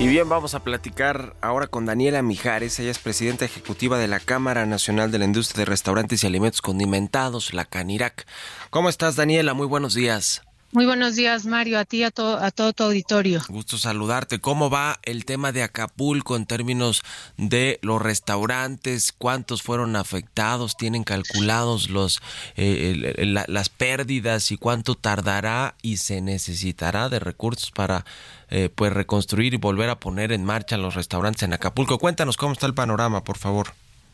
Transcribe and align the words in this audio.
Y 0.00 0.08
bien, 0.08 0.30
vamos 0.30 0.54
a 0.54 0.64
platicar 0.64 1.36
ahora 1.42 1.66
con 1.66 1.84
Daniela 1.84 2.22
Mijares. 2.22 2.80
Ella 2.80 2.90
es 2.90 2.98
presidenta 2.98 3.44
ejecutiva 3.44 3.98
de 3.98 4.08
la 4.08 4.18
Cámara 4.18 4.64
Nacional 4.64 5.10
de 5.10 5.18
la 5.18 5.26
Industria 5.26 5.66
de 5.66 5.70
Restaurantes 5.70 6.24
y 6.24 6.26
Alimentos 6.26 6.62
Condimentados, 6.62 7.52
la 7.52 7.66
CANIRAC. 7.66 8.26
¿Cómo 8.70 8.88
estás, 8.88 9.16
Daniela? 9.16 9.52
Muy 9.52 9.66
buenos 9.66 9.92
días. 9.92 10.40
Muy 10.72 10.86
buenos 10.86 11.16
días, 11.16 11.46
Mario, 11.46 11.80
a 11.80 11.84
ti 11.84 11.98
y 11.98 12.02
a, 12.04 12.12
a 12.14 12.50
todo 12.52 12.72
tu 12.72 12.84
auditorio. 12.84 13.42
Gusto 13.48 13.76
saludarte. 13.76 14.40
¿Cómo 14.40 14.70
va 14.70 15.00
el 15.02 15.24
tema 15.24 15.50
de 15.50 15.64
Acapulco 15.64 16.36
en 16.36 16.46
términos 16.46 17.02
de 17.36 17.80
los 17.82 18.00
restaurantes? 18.00 19.10
¿Cuántos 19.10 19.62
fueron 19.62 19.96
afectados? 19.96 20.76
¿Tienen 20.76 21.02
calculados 21.02 21.90
los 21.90 22.22
eh, 22.56 23.34
las 23.48 23.68
pérdidas 23.68 24.52
y 24.52 24.58
cuánto 24.58 24.94
tardará 24.94 25.74
y 25.82 25.96
se 25.96 26.20
necesitará 26.20 27.08
de 27.08 27.18
recursos 27.18 27.72
para 27.72 28.04
eh, 28.48 28.68
pues 28.72 28.92
reconstruir 28.92 29.54
y 29.54 29.56
volver 29.56 29.90
a 29.90 29.98
poner 29.98 30.30
en 30.30 30.44
marcha 30.44 30.76
los 30.76 30.94
restaurantes 30.94 31.42
en 31.42 31.52
Acapulco? 31.52 31.98
Cuéntanos 31.98 32.36
cómo 32.36 32.52
está 32.52 32.66
el 32.66 32.74
panorama, 32.74 33.24
por 33.24 33.38
favor. 33.38 33.72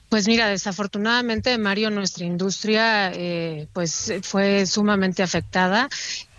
Pues 0.08 0.28
mira, 0.28 0.48
desafortunadamente, 0.48 1.58
Mario, 1.58 1.90
nuestra 1.90 2.24
industria 2.24 3.12
eh, 3.12 3.66
pues 3.72 4.12
fue 4.22 4.64
sumamente 4.64 5.22
afectada 5.22 5.88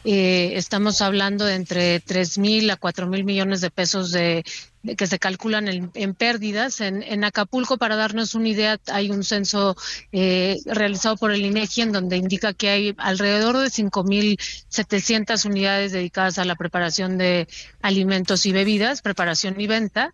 eh, 0.03 0.53
estamos 0.55 1.01
hablando 1.01 1.45
de 1.45 1.55
entre 1.55 1.99
tres 1.99 2.37
mil 2.37 2.69
a 2.69 2.77
cuatro 2.77 3.07
mil 3.07 3.23
millones 3.23 3.61
de 3.61 3.71
pesos 3.71 4.11
de, 4.11 4.43
que 4.95 5.07
se 5.07 5.19
calculan 5.19 5.67
en, 5.67 6.13
pérdidas. 6.13 6.81
En, 6.81 7.23
Acapulco, 7.23 7.77
para 7.77 7.95
darnos 7.95 8.35
una 8.35 8.49
idea, 8.49 8.79
hay 8.87 9.09
un 9.09 9.23
censo 9.23 9.75
eh, 10.11 10.57
realizado 10.65 11.17
por 11.17 11.31
el 11.31 11.45
INEGI 11.45 11.81
en 11.81 11.91
donde 11.91 12.17
indica 12.17 12.53
que 12.53 12.69
hay 12.69 12.95
alrededor 12.97 13.57
de 13.57 13.69
cinco 13.69 14.03
mil 14.03 14.37
setecientas 14.69 15.45
unidades 15.45 15.91
dedicadas 15.91 16.37
a 16.37 16.45
la 16.45 16.55
preparación 16.55 17.17
de 17.17 17.47
alimentos 17.81 18.45
y 18.45 18.51
bebidas, 18.51 19.01
preparación 19.01 19.59
y 19.59 19.67
venta. 19.67 20.13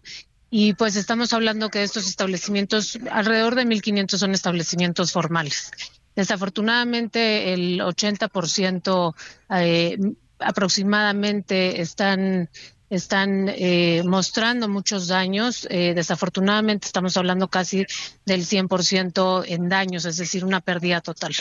Y 0.49 0.73
pues 0.73 0.95
estamos 0.95 1.33
hablando 1.33 1.69
que 1.69 1.81
estos 1.81 2.07
establecimientos, 2.07 2.99
alrededor 3.09 3.55
de 3.55 3.65
1.500 3.65 4.17
son 4.17 4.33
establecimientos 4.35 5.11
formales. 5.11 5.71
Desafortunadamente, 6.15 7.53
el 7.53 7.79
80% 7.79 9.15
eh, 9.49 9.97
aproximadamente 10.39 11.81
están 11.81 12.49
están 12.95 13.49
eh, 13.49 14.03
mostrando 14.05 14.69
muchos 14.69 15.07
daños. 15.07 15.67
Eh, 15.69 15.93
desafortunadamente 15.95 16.85
estamos 16.85 17.17
hablando 17.17 17.47
casi 17.47 17.85
del 18.25 18.45
100% 18.45 19.45
en 19.47 19.69
daños, 19.69 20.05
es 20.05 20.17
decir, 20.17 20.45
una 20.45 20.61
pérdida 20.61 21.01
total. 21.01 21.33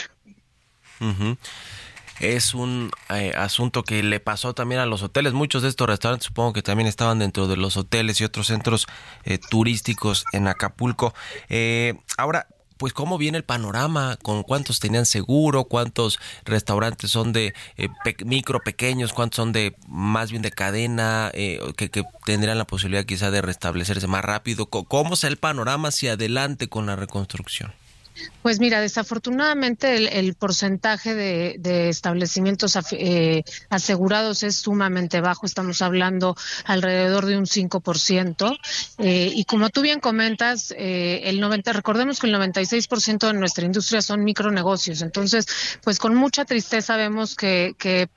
Es 2.19 2.53
un 2.53 2.91
eh, 3.09 3.33
asunto 3.35 3.83
que 3.83 4.01
le 4.01 4.19
pasó 4.19 4.53
también 4.53 4.81
a 4.81 4.85
los 4.85 5.03
hoteles. 5.03 5.33
Muchos 5.33 5.61
de 5.61 5.69
estos 5.69 5.87
restaurantes 5.87 6.27
supongo 6.27 6.53
que 6.53 6.61
también 6.63 6.87
estaban 6.87 7.19
dentro 7.19 7.47
de 7.47 7.57
los 7.57 7.77
hoteles 7.77 8.19
y 8.21 8.23
otros 8.23 8.47
centros 8.47 8.87
turísticos 9.49 10.25
en 10.31 10.47
Acapulco. 10.47 11.13
ahora, 12.17 12.47
pues 12.77 12.93
cómo 12.93 13.17
viene 13.17 13.37
el 13.37 13.43
panorama, 13.43 14.17
con 14.21 14.43
cuántos 14.43 14.79
tenían 14.79 15.05
seguro, 15.05 15.65
cuántos 15.65 16.19
restaurantes 16.45 17.11
son 17.11 17.33
de 17.33 17.53
eh, 17.77 17.89
micro 18.25 18.59
pequeños, 18.59 19.13
cuántos 19.13 19.37
son 19.37 19.51
de 19.51 19.75
más 19.87 20.31
bien 20.31 20.41
de 20.41 20.51
cadena, 20.51 21.31
eh, 21.33 21.59
que, 21.77 21.89
que, 21.89 22.03
tendrían 22.25 22.57
la 22.57 22.65
posibilidad 22.65 23.05
quizá 23.05 23.31
de 23.31 23.41
restablecerse 23.41 24.07
más 24.07 24.23
rápido. 24.23 24.67
¿Cómo 24.67 25.13
es 25.15 25.23
el 25.23 25.37
panorama 25.37 25.89
hacia 25.89 26.13
adelante 26.13 26.67
con 26.69 26.85
la 26.85 26.95
reconstrucción? 26.95 27.73
Pues 28.41 28.59
mira, 28.59 28.81
desafortunadamente 28.81 30.19
el, 30.19 30.33
porcentaje 30.35 31.15
de, 31.15 31.89
establecimientos 31.89 32.77
eh, 32.91 33.43
asegurados 33.69 34.43
es 34.43 34.57
sumamente 34.57 35.21
bajo, 35.21 35.45
estamos 35.45 35.81
hablando 35.81 36.35
alrededor 36.65 37.25
de 37.25 37.37
un 37.37 37.45
5%. 37.45 38.57
Eh, 38.99 39.31
y 39.33 39.45
como 39.45 39.69
tú 39.69 39.81
bien 39.81 39.99
comentas, 39.99 40.73
eh, 40.77 41.21
el 41.23 41.39
90, 41.39 41.73
recordemos 41.73 42.19
que 42.19 42.27
el 42.27 42.35
96% 42.35 43.27
de 43.27 43.33
nuestra 43.33 43.65
industria 43.65 44.01
son 44.01 44.23
micronegocios, 44.23 45.01
entonces, 45.01 45.45
pues 45.83 45.99
con 45.99 46.15
mucha 46.15 46.43
tristeza 46.45 46.97
vemos 46.97 47.35
que, 47.35 47.75
que 47.77 48.09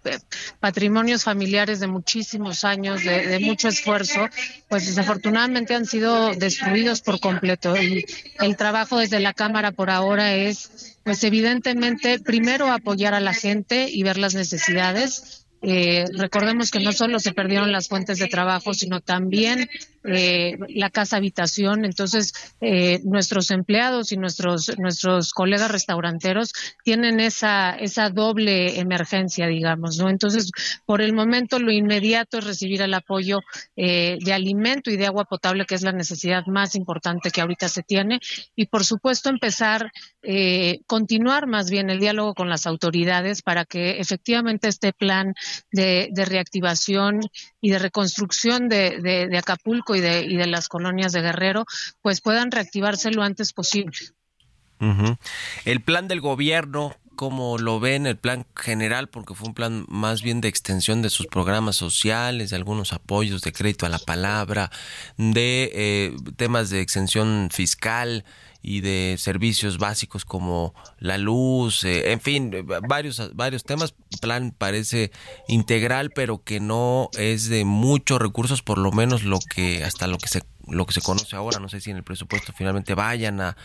patrimonios 0.60 1.22
familiares 1.24 1.80
de 1.80 1.86
muchísimos 1.86 2.64
años, 2.64 3.04
de, 3.04 3.26
de, 3.26 3.38
mucho 3.38 3.68
esfuerzo, 3.68 4.28
pues 4.68 4.86
desafortunadamente 4.86 5.74
han 5.74 5.86
sido 5.86 6.34
destruidos 6.34 7.00
por 7.00 7.20
completo. 7.20 7.76
Y 7.76 8.04
el 8.40 8.56
trabajo 8.56 8.98
desde 8.98 9.20
la 9.20 9.32
Cámara 9.32 9.72
por 9.72 9.85
ahora 9.90 10.34
es, 10.34 10.98
pues 11.04 11.22
evidentemente, 11.24 12.18
primero 12.18 12.66
apoyar 12.68 13.14
a 13.14 13.20
la 13.20 13.34
gente 13.34 13.88
y 13.90 14.02
ver 14.02 14.18
las 14.18 14.34
necesidades. 14.34 15.46
Eh, 15.62 16.04
recordemos 16.16 16.70
que 16.70 16.80
no 16.80 16.92
solo 16.92 17.18
se 17.18 17.32
perdieron 17.32 17.72
las 17.72 17.88
fuentes 17.88 18.18
de 18.18 18.28
trabajo, 18.28 18.74
sino 18.74 19.00
también 19.00 19.68
eh, 20.06 20.56
la 20.68 20.90
casa 20.90 21.16
habitación. 21.16 21.84
Entonces, 21.84 22.32
eh, 22.60 23.00
nuestros 23.04 23.50
empleados 23.50 24.12
y 24.12 24.16
nuestros, 24.16 24.78
nuestros 24.78 25.32
colegas 25.32 25.70
restauranteros 25.70 26.52
tienen 26.84 27.20
esa, 27.20 27.70
esa 27.70 28.10
doble 28.10 28.78
emergencia, 28.78 29.46
digamos, 29.46 29.98
¿no? 29.98 30.08
Entonces, 30.08 30.50
por 30.84 31.00
el 31.00 31.12
momento, 31.12 31.58
lo 31.58 31.72
inmediato 31.72 32.38
es 32.38 32.44
recibir 32.44 32.82
el 32.82 32.94
apoyo 32.94 33.40
eh, 33.76 34.18
de 34.20 34.32
alimento 34.32 34.90
y 34.90 34.96
de 34.96 35.06
agua 35.06 35.24
potable, 35.24 35.66
que 35.66 35.74
es 35.74 35.82
la 35.82 35.92
necesidad 35.92 36.46
más 36.46 36.74
importante 36.74 37.30
que 37.30 37.40
ahorita 37.40 37.68
se 37.68 37.82
tiene. 37.82 38.20
Y, 38.54 38.66
por 38.66 38.84
supuesto, 38.84 39.30
empezar, 39.30 39.90
continuar 40.86 41.46
más 41.46 41.70
bien 41.70 41.88
el 41.88 42.00
diálogo 42.00 42.34
con 42.34 42.48
las 42.48 42.66
autoridades 42.66 43.42
para 43.42 43.64
que 43.64 44.00
efectivamente 44.00 44.66
este 44.66 44.92
plan 44.92 45.34
de, 45.70 46.08
de 46.10 46.24
reactivación 46.24 47.20
y 47.66 47.70
de 47.70 47.80
reconstrucción 47.80 48.68
de, 48.68 49.00
de 49.00 49.36
Acapulco 49.36 49.96
y 49.96 50.00
de, 50.00 50.20
y 50.20 50.36
de 50.36 50.46
las 50.46 50.68
colonias 50.68 51.10
de 51.10 51.20
Guerrero, 51.20 51.66
pues 52.00 52.20
puedan 52.20 52.52
reactivarse 52.52 53.10
lo 53.10 53.24
antes 53.24 53.52
posible. 53.52 53.98
El 55.64 55.80
plan 55.80 56.06
del 56.06 56.20
gobierno, 56.20 56.94
¿cómo 57.16 57.58
lo 57.58 57.80
ven? 57.80 58.06
El 58.06 58.16
plan 58.16 58.46
general, 58.54 59.08
porque 59.08 59.34
fue 59.34 59.48
un 59.48 59.54
plan 59.54 59.84
más 59.88 60.22
bien 60.22 60.40
de 60.40 60.48
extensión 60.48 61.02
de 61.02 61.10
sus 61.10 61.26
programas 61.26 61.74
sociales, 61.76 62.50
de 62.50 62.56
algunos 62.56 62.92
apoyos 62.92 63.42
de 63.42 63.52
crédito 63.52 63.86
a 63.86 63.88
la 63.88 63.98
palabra, 63.98 64.70
de 65.16 65.70
eh, 65.74 66.16
temas 66.36 66.70
de 66.70 66.80
extensión 66.80 67.48
fiscal 67.50 68.24
y 68.62 68.80
de 68.80 69.16
servicios 69.18 69.78
básicos 69.78 70.24
como 70.24 70.74
la 70.98 71.18
luz, 71.18 71.84
eh, 71.84 72.12
en 72.12 72.20
fin, 72.20 72.52
varios, 72.88 73.34
varios 73.34 73.64
temas. 73.64 73.94
Plan 74.20 74.54
parece 74.56 75.12
integral, 75.46 76.10
pero 76.10 76.42
que 76.42 76.60
no 76.60 77.10
es 77.18 77.48
de 77.48 77.64
muchos 77.64 78.20
recursos, 78.20 78.62
por 78.62 78.78
lo 78.78 78.92
menos 78.92 79.24
lo 79.24 79.38
que 79.38 79.84
hasta 79.84 80.06
lo 80.06 80.18
que 80.18 80.28
se 80.28 80.42
lo 80.68 80.86
que 80.86 80.92
se 80.92 81.00
conoce 81.00 81.36
ahora, 81.36 81.58
no 81.58 81.68
sé 81.68 81.80
si 81.80 81.90
en 81.90 81.96
el 81.96 82.02
presupuesto 82.02 82.52
finalmente 82.52 82.94
vayan 82.94 83.40
a, 83.40 83.56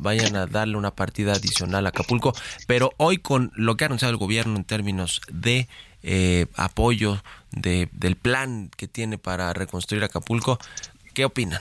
vayan 0.00 0.36
a 0.36 0.46
darle 0.46 0.76
una 0.76 0.90
partida 0.90 1.32
adicional 1.32 1.86
a 1.86 1.90
Acapulco, 1.90 2.32
pero 2.66 2.92
hoy 2.96 3.18
con 3.18 3.52
lo 3.54 3.76
que 3.76 3.84
ha 3.84 3.86
anunciado 3.86 4.12
el 4.12 4.18
gobierno 4.18 4.56
en 4.56 4.64
términos 4.64 5.20
de 5.30 5.68
eh, 6.02 6.46
apoyo 6.54 7.22
de, 7.50 7.88
del 7.92 8.16
plan 8.16 8.70
que 8.76 8.86
tiene 8.86 9.18
para 9.18 9.52
reconstruir 9.52 10.04
Acapulco, 10.04 10.58
¿qué 11.14 11.24
opinan? 11.24 11.60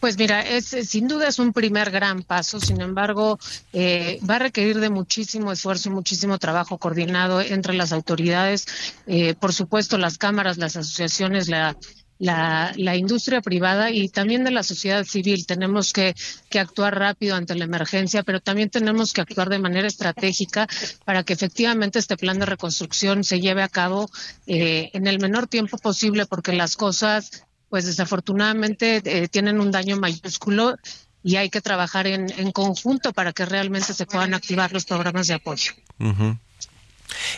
Pues 0.00 0.16
mira, 0.16 0.40
es 0.40 0.64
sin 0.64 1.08
duda 1.08 1.28
es 1.28 1.38
un 1.38 1.52
primer 1.52 1.90
gran 1.90 2.22
paso, 2.22 2.58
sin 2.58 2.80
embargo, 2.80 3.38
eh, 3.74 4.18
va 4.28 4.36
a 4.36 4.38
requerir 4.38 4.80
de 4.80 4.88
muchísimo 4.88 5.52
esfuerzo 5.52 5.90
muchísimo 5.90 6.38
trabajo 6.38 6.78
coordinado 6.78 7.42
entre 7.42 7.74
las 7.74 7.92
autoridades, 7.92 8.66
eh, 9.06 9.34
por 9.34 9.52
supuesto 9.52 9.98
las 9.98 10.16
cámaras, 10.16 10.56
las 10.56 10.76
asociaciones, 10.76 11.48
la 11.48 11.76
la, 12.20 12.72
la, 12.76 12.96
industria 12.96 13.40
privada 13.40 13.90
y 13.90 14.08
también 14.10 14.44
de 14.44 14.50
la 14.50 14.62
sociedad 14.62 15.04
civil. 15.04 15.46
Tenemos 15.46 15.92
que, 15.92 16.14
que, 16.50 16.60
actuar 16.60 16.96
rápido 16.96 17.34
ante 17.34 17.54
la 17.54 17.64
emergencia, 17.64 18.22
pero 18.22 18.40
también 18.40 18.68
tenemos 18.68 19.12
que 19.12 19.22
actuar 19.22 19.48
de 19.48 19.58
manera 19.58 19.88
estratégica 19.88 20.68
para 21.04 21.24
que 21.24 21.32
efectivamente 21.32 21.98
este 21.98 22.18
plan 22.18 22.38
de 22.38 22.46
reconstrucción 22.46 23.24
se 23.24 23.40
lleve 23.40 23.62
a 23.62 23.68
cabo 23.68 24.10
eh, 24.46 24.90
en 24.92 25.06
el 25.06 25.18
menor 25.18 25.46
tiempo 25.46 25.78
posible, 25.78 26.26
porque 26.26 26.52
las 26.52 26.76
cosas, 26.76 27.44
pues 27.70 27.86
desafortunadamente, 27.86 29.00
eh, 29.04 29.28
tienen 29.28 29.58
un 29.58 29.70
daño 29.70 29.96
mayúsculo 29.96 30.76
y 31.22 31.36
hay 31.36 31.48
que 31.48 31.62
trabajar 31.62 32.06
en, 32.06 32.30
en, 32.38 32.52
conjunto 32.52 33.12
para 33.14 33.32
que 33.32 33.46
realmente 33.46 33.94
se 33.94 34.04
puedan 34.04 34.34
activar 34.34 34.72
los 34.72 34.84
programas 34.84 35.26
de 35.26 35.34
apoyo. 35.34 35.72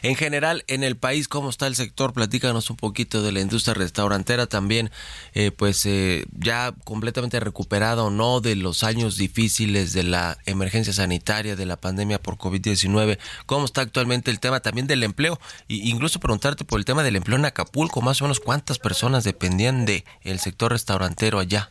En 0.03 0.17
general, 0.17 0.65
en 0.67 0.83
el 0.85 0.97
país, 0.97 1.29
¿cómo 1.29 1.51
está 1.51 1.67
el 1.67 1.77
sector? 1.77 2.13
Platícanos 2.13 2.71
un 2.71 2.77
poquito 2.77 3.23
de 3.23 3.33
la 3.33 3.41
industria 3.41 3.75
restaurantera 3.75 4.47
también, 4.47 4.91
eh, 5.35 5.51
pues 5.51 5.87
eh, 5.87 6.25
ya 6.39 6.75
completamente 6.85 7.41
recuperada 7.41 8.03
o 8.03 8.11
no 8.11 8.41
de 8.41 8.57
los 8.57 8.83
años 8.83 9.17
difíciles 9.17 9.93
de 9.93 10.03
la 10.03 10.39
emergencia 10.47 10.93
sanitaria, 10.93 11.57
de 11.57 11.67
la 11.67 11.77
pandemia 11.77 12.21
por 12.21 12.37
COVID-19. 12.37 13.19
¿Cómo 13.47 13.65
está 13.65 13.81
actualmente 13.83 14.31
el 14.31 14.41
tema 14.41 14.61
también 14.61 14.87
del 14.87 15.03
empleo? 15.03 15.39
Y 15.69 15.91
incluso 15.91 16.21
preguntarte 16.21 16.65
por 16.65 16.79
el 16.79 16.85
tema 16.85 17.03
del 17.03 17.17
empleo 17.17 17.39
en 17.39 17.45
Acapulco, 17.45 18.01
más 18.01 18.21
o 18.21 18.25
menos 18.25 18.41
cuántas 18.41 18.79
personas 18.79 19.25
dependían 19.25 19.87
de 19.87 20.05
el 20.23 20.39
sector 20.39 20.73
restaurantero 20.73 21.39
allá. 21.39 21.71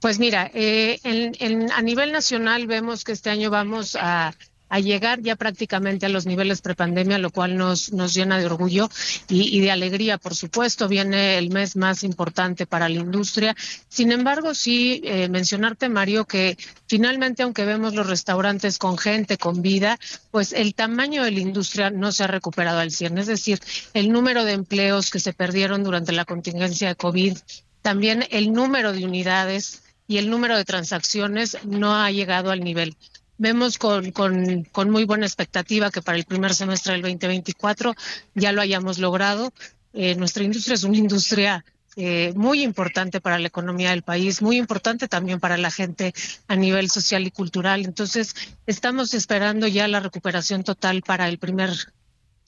Pues 0.00 0.18
mira, 0.18 0.50
eh, 0.52 0.98
a 1.72 1.82
nivel 1.82 2.10
nacional 2.10 2.66
vemos 2.66 3.04
que 3.04 3.12
este 3.12 3.30
año 3.30 3.50
vamos 3.50 3.96
a 3.96 4.34
a 4.72 4.80
llegar 4.80 5.20
ya 5.20 5.36
prácticamente 5.36 6.06
a 6.06 6.08
los 6.08 6.24
niveles 6.24 6.62
prepandemia, 6.62 7.18
lo 7.18 7.28
cual 7.28 7.58
nos, 7.58 7.92
nos 7.92 8.14
llena 8.14 8.38
de 8.38 8.46
orgullo 8.46 8.88
y, 9.28 9.60
de 9.60 9.70
alegría, 9.70 10.16
por 10.16 10.34
supuesto. 10.34 10.88
Viene 10.88 11.36
el 11.36 11.50
mes 11.50 11.76
más 11.76 12.02
importante 12.02 12.64
para 12.64 12.88
la 12.88 12.98
industria. 12.98 13.54
Sin 13.90 14.12
embargo, 14.12 14.54
sí 14.54 15.02
eh, 15.04 15.28
mencionarte, 15.28 15.90
Mario, 15.90 16.24
que 16.24 16.56
finalmente, 16.86 17.42
aunque 17.42 17.66
vemos 17.66 17.94
los 17.94 18.06
restaurantes 18.06 18.78
con 18.78 18.96
gente, 18.96 19.36
con 19.36 19.60
vida, 19.60 19.98
pues 20.30 20.54
el 20.54 20.74
tamaño 20.74 21.22
de 21.22 21.32
la 21.32 21.40
industria 21.40 21.90
no 21.90 22.10
se 22.10 22.24
ha 22.24 22.28
recuperado 22.28 22.78
al 22.78 22.92
100. 22.92 23.18
Es 23.18 23.26
decir, 23.26 23.60
el 23.92 24.10
número 24.10 24.42
de 24.46 24.52
empleos 24.52 25.10
que 25.10 25.20
se 25.20 25.34
perdieron 25.34 25.84
durante 25.84 26.12
la 26.12 26.24
contingencia 26.24 26.88
de 26.88 26.96
COVID, 26.96 27.36
también 27.82 28.24
el 28.30 28.54
número 28.54 28.94
de 28.94 29.04
unidades 29.04 29.82
y 30.08 30.16
el 30.16 30.30
número 30.30 30.56
de 30.56 30.64
transacciones 30.64 31.58
no 31.64 31.94
ha 31.94 32.10
llegado 32.10 32.50
al 32.50 32.64
nivel 32.64 32.96
vemos 33.42 33.76
con, 33.76 34.12
con, 34.12 34.62
con, 34.70 34.88
muy 34.88 35.04
buena 35.04 35.26
expectativa 35.26 35.90
que 35.90 36.00
para 36.00 36.16
el 36.16 36.24
primer 36.24 36.54
semestre 36.54 36.92
del 36.92 37.02
2024 37.02 37.94
ya 38.34 38.52
lo 38.52 38.62
hayamos 38.62 38.98
logrado. 38.98 39.52
Eh, 39.92 40.14
nuestra 40.14 40.44
industria 40.44 40.74
es 40.74 40.84
una 40.84 40.96
industria 40.96 41.64
eh, 41.96 42.32
muy 42.36 42.62
importante 42.62 43.20
para 43.20 43.40
la 43.40 43.48
economía 43.48 43.90
del 43.90 44.02
país, 44.02 44.42
muy 44.42 44.58
importante 44.58 45.08
también 45.08 45.40
para 45.40 45.58
la 45.58 45.72
gente 45.72 46.14
a 46.46 46.54
nivel 46.54 46.88
social 46.88 47.26
y 47.26 47.32
cultural. 47.32 47.84
Entonces, 47.84 48.34
estamos 48.66 49.12
esperando 49.12 49.66
ya 49.66 49.88
la 49.88 49.98
recuperación 49.98 50.62
total 50.62 51.02
para 51.02 51.28
el 51.28 51.38
primer 51.38 51.70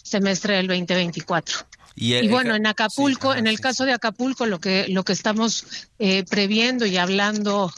semestre 0.00 0.54
del 0.54 0.68
2024. 0.68 1.56
Y, 1.96 2.28
bueno, 2.28 2.54
en 2.54 2.66
Acapulco, 2.66 3.34
en 3.34 3.48
el 3.48 3.58
caso 3.60 3.84
de 3.84 3.92
Acapulco, 3.92 4.46
lo 4.46 4.60
que 4.60 4.86
lo 4.88 5.04
que 5.04 5.12
estamos 5.12 5.88
eh, 5.98 6.24
previendo 6.24 6.86
y 6.86 6.96
hablando 6.96 7.72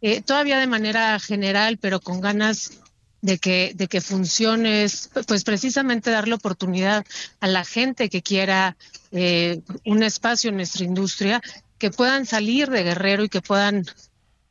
eh, 0.00 0.20
todavía 0.22 0.58
de 0.58 0.66
manera 0.66 1.18
general, 1.18 1.78
pero 1.78 2.00
con 2.00 2.20
ganas 2.20 2.72
de 3.22 3.38
que, 3.38 3.72
de 3.74 3.88
que 3.88 4.00
funcione, 4.00 4.86
pues 5.26 5.44
precisamente 5.44 6.10
dar 6.10 6.28
la 6.28 6.36
oportunidad 6.36 7.04
a 7.40 7.46
la 7.48 7.64
gente 7.64 8.08
que 8.08 8.22
quiera 8.22 8.76
eh, 9.10 9.60
un 9.84 10.02
espacio 10.02 10.50
en 10.50 10.56
nuestra 10.56 10.84
industria, 10.84 11.40
que 11.78 11.90
puedan 11.90 12.26
salir 12.26 12.70
de 12.70 12.84
Guerrero 12.84 13.24
y 13.24 13.28
que 13.28 13.42
puedan 13.42 13.84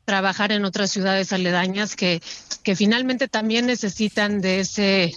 trabajar 0.04 0.52
en 0.52 0.64
otras 0.64 0.90
ciudades 0.90 1.32
aledañas 1.32 1.96
que, 1.96 2.22
que 2.62 2.76
finalmente 2.76 3.28
también 3.28 3.66
necesitan 3.66 4.40
de 4.40 4.60
ese 4.60 5.14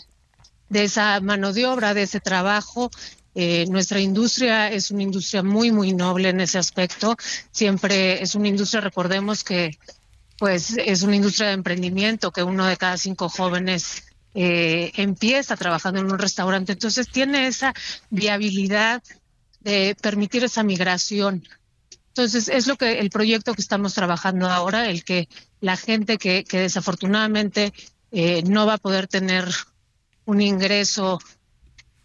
de 0.70 0.84
esa 0.84 1.20
mano 1.20 1.52
de 1.52 1.66
obra, 1.66 1.94
de 1.94 2.04
ese 2.04 2.20
trabajo. 2.20 2.90
Eh, 3.36 3.66
nuestra 3.70 4.00
industria 4.00 4.72
es 4.72 4.92
una 4.92 5.04
industria 5.04 5.44
muy, 5.44 5.72
muy 5.72 5.94
noble 5.94 6.30
en 6.30 6.42
ese 6.42 6.58
aspecto. 6.58 7.16
Siempre 7.52 8.22
es 8.22 8.36
una 8.36 8.48
industria, 8.48 8.82
recordemos 8.82 9.44
que 9.44 9.78
pues 10.40 10.78
es 10.78 11.04
una 11.04 11.18
industria 11.18 11.50
de 11.50 11.54
emprendimiento 11.54 12.32
que 12.32 12.44
uno 12.44 12.66
de 12.66 12.78
cada 12.78 12.98
cinco 12.98 13.28
jóvenes 13.28 14.04
eh, 14.34 14.92
empieza 14.96 15.58
trabajando 15.58 16.00
en 16.00 16.12
un 16.12 16.18
restaurante. 16.18 16.72
Entonces 16.72 17.10
tiene 17.10 17.48
esa 17.48 17.74
viabilidad 18.10 19.04
de 19.60 19.96
permitir 20.02 20.46
esa 20.46 20.64
migración. 20.64 21.44
Entonces 22.08 22.48
es 22.48 22.68
lo 22.68 22.78
que 22.78 23.00
el 23.00 23.10
proyecto 23.10 23.54
que 23.54 23.62
estamos 23.62 23.94
trabajando 23.94 24.50
ahora, 24.50 24.90
el 24.90 25.04
que 25.04 25.28
la 25.60 25.76
gente 25.76 26.18
que, 26.18 26.46
que 26.46 26.60
desafortunadamente 26.60 27.74
eh, 28.12 28.42
no 28.44 28.66
va 28.66 28.76
a 28.76 28.78
poder 28.78 29.08
tener 29.08 29.46
un 30.26 30.42
ingreso 30.42 31.20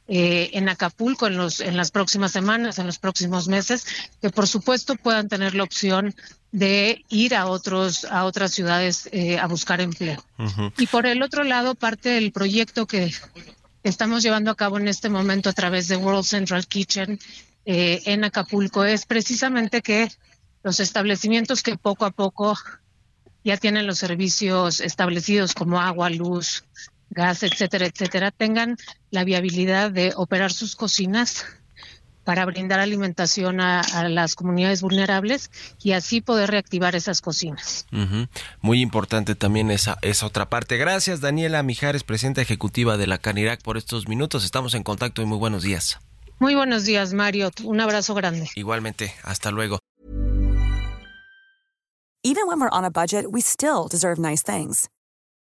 eh, 0.06 0.50
en 0.52 0.69
Acapulco 0.69 1.26
en, 1.26 1.37
los, 1.37 1.60
en 1.60 1.76
las 1.76 1.90
próximas 1.90 2.32
semanas, 2.32 2.78
en 2.78 2.87
los 2.87 2.98
próximos 2.98 3.48
meses, 3.48 3.87
que 4.20 4.30
por 4.30 4.46
supuesto 4.46 4.96
puedan 4.96 5.28
tener 5.28 5.54
la 5.54 5.62
opción 5.62 6.14
de 6.54 7.04
ir 7.08 7.34
a 7.34 7.46
otros 7.46 8.04
a 8.04 8.24
otras 8.24 8.52
ciudades 8.52 9.08
eh, 9.10 9.40
a 9.40 9.48
buscar 9.48 9.80
empleo. 9.80 10.24
Y 10.78 10.86
por 10.86 11.04
el 11.04 11.20
otro 11.20 11.42
lado, 11.42 11.74
parte 11.74 12.10
del 12.10 12.30
proyecto 12.30 12.86
que 12.86 13.12
estamos 13.82 14.22
llevando 14.22 14.52
a 14.52 14.54
cabo 14.54 14.78
en 14.78 14.86
este 14.86 15.08
momento 15.08 15.50
a 15.50 15.52
través 15.52 15.88
de 15.88 15.96
World 15.96 16.22
Central 16.24 16.68
Kitchen 16.68 17.18
eh, 17.66 18.02
en 18.06 18.22
Acapulco 18.22 18.84
es 18.84 19.04
precisamente 19.04 19.82
que 19.82 20.08
los 20.62 20.78
establecimientos 20.78 21.64
que 21.64 21.76
poco 21.76 22.04
a 22.04 22.12
poco 22.12 22.56
ya 23.42 23.56
tienen 23.56 23.88
los 23.88 23.98
servicios 23.98 24.78
establecidos 24.78 25.54
como 25.54 25.80
agua, 25.80 26.08
luz, 26.08 26.62
gas, 27.10 27.42
etcétera, 27.42 27.86
etcétera, 27.86 28.30
tengan 28.30 28.76
la 29.10 29.24
viabilidad 29.24 29.90
de 29.90 30.12
operar 30.14 30.52
sus 30.52 30.76
cocinas 30.76 31.46
para 32.25 32.44
brindar 32.47 32.81
alimentación 32.81 33.61
a, 33.61 33.82
las 34.09 34.35
comunidades 34.35 34.82
vulnerables 34.82 35.50
y 35.82 35.93
así 35.93 36.21
poder 36.21 36.50
reactivar 36.50 36.97
esas 36.97 37.21
cocinas. 37.21 37.87
Muy 38.61 38.81
importante 38.81 39.35
también 39.35 39.71
esa, 39.71 39.99
esa 40.03 40.26
otra 40.26 40.49
parte. 40.49 40.76
Gracias 40.76 41.21
Daniela 41.21 41.62
Mijares, 41.62 42.03
presidenta 42.05 42.43
ejecutiva 42.43 42.97
de 42.97 43.06
la 43.06 43.19
Canirac 43.19 43.62
por 43.62 43.76
estos 43.76 44.09
minutos. 44.09 44.44
Estamos 44.44 44.75
en 44.75 44.82
contacto 44.82 45.23
y 45.23 45.26
muy 45.26 45.38
buenos 45.38 45.62
días. 45.62 45.99
Muy 46.41 46.55
buenos 46.55 46.85
días, 46.85 47.12
Mario. 47.12 47.50
Un 47.62 47.81
abrazo 47.81 48.15
grande. 48.15 48.50
Igualmente, 48.56 49.15
hasta 49.23 49.50
luego. 49.50 49.79
Even 52.26 52.47
when 52.47 52.59
we're 52.59 52.71
on 52.71 52.85
a 52.85 52.91
budget, 52.91 53.31
we 53.31 53.43
still 53.43 53.87
deserve 53.87 54.19
nice 54.19 54.43
things. 54.43 54.88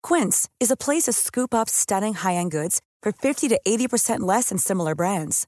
Quince 0.04 0.50
is 0.60 0.69
a 0.69 0.75
place 0.75 1.04
to 1.04 1.13
scoop 1.13 1.54
up 1.54 1.69
stunning 1.69 2.13
high-end 2.13 2.51
goods 2.51 2.81
for 3.01 3.13
50 3.13 3.48
to 3.48 3.60
80% 3.65 4.20
less 4.20 4.50
than 4.50 4.58
similar 4.58 4.94
brands. 4.94 5.48